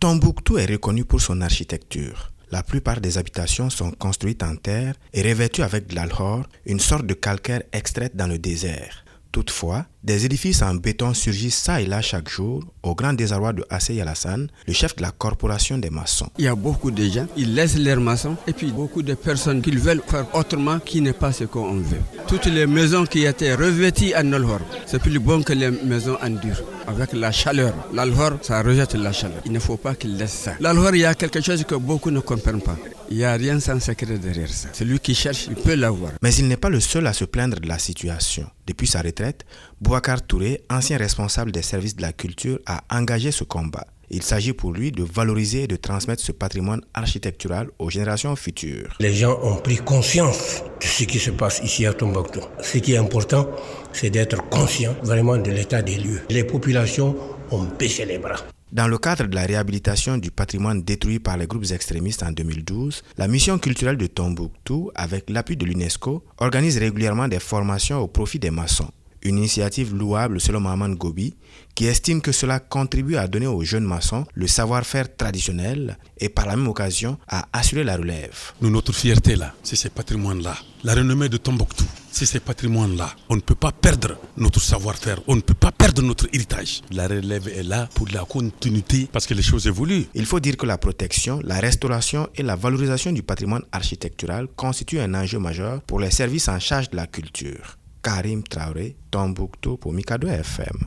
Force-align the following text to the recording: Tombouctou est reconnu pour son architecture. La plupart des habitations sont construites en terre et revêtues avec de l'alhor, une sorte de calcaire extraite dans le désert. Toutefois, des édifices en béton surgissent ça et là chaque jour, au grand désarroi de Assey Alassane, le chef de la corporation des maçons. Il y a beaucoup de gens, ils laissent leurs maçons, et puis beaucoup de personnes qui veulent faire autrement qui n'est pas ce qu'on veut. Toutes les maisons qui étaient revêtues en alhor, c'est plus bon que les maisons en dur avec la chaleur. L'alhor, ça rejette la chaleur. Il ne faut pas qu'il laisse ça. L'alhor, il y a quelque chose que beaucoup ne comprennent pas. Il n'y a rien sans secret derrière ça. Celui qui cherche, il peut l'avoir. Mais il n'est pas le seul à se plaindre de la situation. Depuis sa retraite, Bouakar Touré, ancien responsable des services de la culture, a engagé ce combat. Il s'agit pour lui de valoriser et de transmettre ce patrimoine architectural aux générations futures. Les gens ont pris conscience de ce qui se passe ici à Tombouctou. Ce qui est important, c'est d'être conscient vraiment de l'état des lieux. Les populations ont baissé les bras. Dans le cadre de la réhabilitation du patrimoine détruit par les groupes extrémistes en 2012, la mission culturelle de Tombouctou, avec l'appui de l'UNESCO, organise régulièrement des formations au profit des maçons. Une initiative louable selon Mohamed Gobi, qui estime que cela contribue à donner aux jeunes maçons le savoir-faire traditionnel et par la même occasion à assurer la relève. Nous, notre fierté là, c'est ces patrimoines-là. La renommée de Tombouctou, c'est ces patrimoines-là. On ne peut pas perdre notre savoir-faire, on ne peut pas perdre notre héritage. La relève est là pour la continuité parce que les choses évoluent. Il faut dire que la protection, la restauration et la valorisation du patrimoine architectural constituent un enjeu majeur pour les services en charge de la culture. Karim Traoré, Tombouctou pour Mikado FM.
Tombouctou 0.00 0.58
est 0.58 0.70
reconnu 0.70 1.04
pour 1.04 1.20
son 1.20 1.40
architecture. 1.40 2.30
La 2.52 2.62
plupart 2.62 3.00
des 3.00 3.18
habitations 3.18 3.68
sont 3.68 3.90
construites 3.90 4.44
en 4.44 4.54
terre 4.54 4.94
et 5.12 5.22
revêtues 5.22 5.64
avec 5.64 5.88
de 5.88 5.96
l'alhor, 5.96 6.46
une 6.66 6.78
sorte 6.78 7.04
de 7.04 7.14
calcaire 7.14 7.64
extraite 7.72 8.14
dans 8.14 8.28
le 8.28 8.38
désert. 8.38 9.04
Toutefois, 9.32 9.86
des 10.08 10.24
édifices 10.24 10.62
en 10.62 10.74
béton 10.74 11.12
surgissent 11.12 11.58
ça 11.58 11.82
et 11.82 11.84
là 11.86 12.00
chaque 12.00 12.30
jour, 12.30 12.64
au 12.82 12.94
grand 12.94 13.12
désarroi 13.12 13.52
de 13.52 13.62
Assey 13.68 14.00
Alassane, 14.00 14.48
le 14.66 14.72
chef 14.72 14.96
de 14.96 15.02
la 15.02 15.10
corporation 15.10 15.76
des 15.76 15.90
maçons. 15.90 16.30
Il 16.38 16.46
y 16.46 16.48
a 16.48 16.54
beaucoup 16.54 16.90
de 16.90 17.04
gens, 17.04 17.26
ils 17.36 17.54
laissent 17.54 17.76
leurs 17.76 18.00
maçons, 18.00 18.34
et 18.46 18.54
puis 18.54 18.68
beaucoup 18.72 19.02
de 19.02 19.12
personnes 19.12 19.60
qui 19.60 19.70
veulent 19.72 20.00
faire 20.08 20.24
autrement 20.34 20.78
qui 20.78 21.02
n'est 21.02 21.12
pas 21.12 21.32
ce 21.32 21.44
qu'on 21.44 21.74
veut. 21.74 22.00
Toutes 22.26 22.46
les 22.46 22.66
maisons 22.66 23.04
qui 23.04 23.26
étaient 23.26 23.54
revêtues 23.54 24.14
en 24.16 24.32
alhor, 24.32 24.60
c'est 24.86 24.98
plus 24.98 25.18
bon 25.18 25.42
que 25.42 25.52
les 25.52 25.70
maisons 25.70 26.16
en 26.22 26.30
dur 26.30 26.56
avec 26.86 27.12
la 27.12 27.30
chaleur. 27.30 27.74
L'alhor, 27.92 28.38
ça 28.40 28.62
rejette 28.62 28.94
la 28.94 29.12
chaleur. 29.12 29.42
Il 29.44 29.52
ne 29.52 29.58
faut 29.58 29.76
pas 29.76 29.94
qu'il 29.94 30.16
laisse 30.16 30.32
ça. 30.32 30.52
L'alhor, 30.58 30.94
il 30.94 31.02
y 31.02 31.04
a 31.04 31.14
quelque 31.14 31.42
chose 31.42 31.62
que 31.64 31.74
beaucoup 31.74 32.10
ne 32.10 32.20
comprennent 32.20 32.62
pas. 32.62 32.76
Il 33.10 33.18
n'y 33.18 33.24
a 33.24 33.32
rien 33.34 33.58
sans 33.60 33.80
secret 33.80 34.18
derrière 34.18 34.48
ça. 34.48 34.68
Celui 34.72 34.98
qui 35.00 35.14
cherche, 35.14 35.46
il 35.48 35.54
peut 35.54 35.74
l'avoir. 35.74 36.12
Mais 36.22 36.34
il 36.34 36.46
n'est 36.48 36.56
pas 36.58 36.68
le 36.68 36.80
seul 36.80 37.06
à 37.06 37.12
se 37.12 37.24
plaindre 37.24 37.58
de 37.60 37.68
la 37.68 37.78
situation. 37.78 38.46
Depuis 38.66 38.86
sa 38.86 39.00
retraite, 39.00 39.46
Bouakar 39.98 40.22
Touré, 40.22 40.60
ancien 40.70 40.96
responsable 40.96 41.50
des 41.50 41.62
services 41.62 41.96
de 41.96 42.02
la 42.02 42.12
culture, 42.12 42.60
a 42.66 42.84
engagé 42.88 43.32
ce 43.32 43.42
combat. 43.42 43.84
Il 44.10 44.22
s'agit 44.22 44.52
pour 44.52 44.72
lui 44.72 44.92
de 44.92 45.02
valoriser 45.02 45.64
et 45.64 45.66
de 45.66 45.74
transmettre 45.74 46.22
ce 46.22 46.30
patrimoine 46.30 46.82
architectural 46.94 47.66
aux 47.80 47.90
générations 47.90 48.36
futures. 48.36 48.94
Les 49.00 49.12
gens 49.12 49.36
ont 49.42 49.56
pris 49.56 49.78
conscience 49.78 50.62
de 50.80 50.86
ce 50.86 51.02
qui 51.02 51.18
se 51.18 51.32
passe 51.32 51.60
ici 51.64 51.84
à 51.84 51.94
Tombouctou. 51.94 52.38
Ce 52.62 52.78
qui 52.78 52.92
est 52.92 52.96
important, 52.96 53.50
c'est 53.92 54.10
d'être 54.10 54.48
conscient 54.50 54.94
vraiment 55.02 55.36
de 55.36 55.50
l'état 55.50 55.82
des 55.82 55.96
lieux. 55.96 56.20
Les 56.30 56.44
populations 56.44 57.16
ont 57.50 57.64
baissé 57.76 58.04
les 58.04 58.18
bras. 58.18 58.36
Dans 58.70 58.86
le 58.86 58.98
cadre 58.98 59.26
de 59.26 59.34
la 59.34 59.46
réhabilitation 59.46 60.16
du 60.16 60.30
patrimoine 60.30 60.82
détruit 60.82 61.18
par 61.18 61.36
les 61.36 61.48
groupes 61.48 61.72
extrémistes 61.72 62.22
en 62.22 62.30
2012, 62.30 63.02
la 63.16 63.26
mission 63.26 63.58
culturelle 63.58 63.96
de 63.96 64.06
Tombouctou, 64.06 64.92
avec 64.94 65.28
l'appui 65.28 65.56
de 65.56 65.64
l'UNESCO, 65.64 66.22
organise 66.38 66.78
régulièrement 66.78 67.26
des 67.26 67.40
formations 67.40 67.98
au 67.98 68.06
profit 68.06 68.38
des 68.38 68.52
maçons. 68.52 68.92
Une 69.22 69.38
initiative 69.38 69.94
louable 69.94 70.40
selon 70.40 70.60
Mohamed 70.60 70.96
Gobi, 70.96 71.34
qui 71.74 71.86
estime 71.86 72.20
que 72.20 72.32
cela 72.32 72.60
contribue 72.60 73.16
à 73.16 73.28
donner 73.28 73.46
aux 73.46 73.62
jeunes 73.62 73.84
maçons 73.84 74.24
le 74.34 74.46
savoir-faire 74.46 75.16
traditionnel 75.16 75.98
et 76.18 76.28
par 76.28 76.46
la 76.46 76.56
même 76.56 76.68
occasion 76.68 77.18
à 77.28 77.46
assurer 77.52 77.84
la 77.84 77.96
relève. 77.96 78.52
Nous, 78.60 78.70
notre 78.70 78.92
fierté 78.92 79.36
là, 79.36 79.54
c'est 79.62 79.76
ces 79.76 79.88
patrimoines-là. 79.90 80.56
La 80.84 80.94
renommée 80.94 81.28
de 81.28 81.36
Tombouctou, 81.36 81.84
c'est 82.10 82.26
ces 82.26 82.40
patrimoines-là. 82.40 83.14
On 83.28 83.36
ne 83.36 83.40
peut 83.40 83.54
pas 83.54 83.72
perdre 83.72 84.16
notre 84.36 84.60
savoir-faire, 84.60 85.20
on 85.26 85.36
ne 85.36 85.40
peut 85.40 85.54
pas 85.54 85.72
perdre 85.72 86.02
notre 86.02 86.26
héritage. 86.32 86.82
La 86.90 87.08
relève 87.08 87.48
est 87.48 87.62
là 87.62 87.88
pour 87.94 88.08
la 88.12 88.24
continuité 88.24 89.08
parce 89.12 89.26
que 89.26 89.34
les 89.34 89.42
choses 89.42 89.66
évoluent. 89.66 90.06
Il 90.14 90.26
faut 90.26 90.40
dire 90.40 90.56
que 90.56 90.66
la 90.66 90.78
protection, 90.78 91.40
la 91.44 91.60
restauration 91.60 92.28
et 92.36 92.42
la 92.42 92.56
valorisation 92.56 93.12
du 93.12 93.22
patrimoine 93.22 93.62
architectural 93.72 94.48
constituent 94.56 95.00
un 95.00 95.14
enjeu 95.14 95.38
majeur 95.38 95.80
pour 95.82 96.00
les 96.00 96.10
services 96.10 96.48
en 96.48 96.58
charge 96.58 96.90
de 96.90 96.96
la 96.96 97.06
culture. 97.06 97.76
Karim 98.02 98.42
Traoré, 98.42 98.96
Tombouctou 99.10 99.76
pour 99.76 99.92
Mikado 99.92 100.28
FM. 100.28 100.78